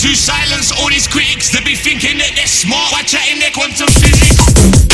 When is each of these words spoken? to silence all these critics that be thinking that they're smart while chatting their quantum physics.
to 0.00 0.14
silence 0.14 0.72
all 0.72 0.88
these 0.88 1.06
critics 1.06 1.52
that 1.52 1.62
be 1.62 1.74
thinking 1.74 2.16
that 2.16 2.32
they're 2.34 2.46
smart 2.46 2.90
while 2.90 3.04
chatting 3.04 3.38
their 3.38 3.50
quantum 3.52 3.86
physics. 4.00 4.89